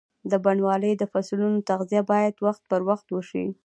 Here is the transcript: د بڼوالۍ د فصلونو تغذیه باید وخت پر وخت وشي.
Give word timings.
د 0.31 0.33
بڼوالۍ 0.43 0.93
د 0.97 1.03
فصلونو 1.11 1.65
تغذیه 1.69 2.01
باید 2.11 2.35
وخت 2.47 2.63
پر 2.71 2.81
وخت 2.89 3.07
وشي. 3.11 3.45